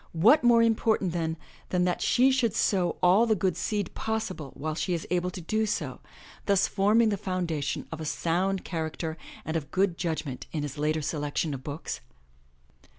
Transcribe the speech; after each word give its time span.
What 0.13 0.43
more 0.43 0.63
import 0.63 1.03
ant 1.03 1.11
then, 1.13 1.37
than 1.69 1.83
that 1.83 2.01
she 2.01 2.31
should 2.31 2.55
sow 2.55 2.95
all 3.03 3.27
the 3.27 3.35
good 3.35 3.55
seed 3.55 3.93
possible 3.93 4.49
while 4.55 4.73
she 4.73 4.95
is 4.95 5.05
able 5.11 5.29
to 5.29 5.41
do 5.41 5.67
so, 5.67 5.99
thus 6.47 6.67
forming 6.67 7.09
the 7.09 7.17
foundation 7.17 7.87
of 7.91 8.01
a 8.01 8.05
sound 8.05 8.65
charac 8.65 8.95
ter 8.97 9.15
and 9.45 9.55
of 9.55 9.69
good 9.69 9.99
judgment 9.99 10.47
in 10.51 10.63
his 10.63 10.79
later 10.79 11.03
selection 11.03 11.53
of 11.53 11.63
books? 11.63 12.01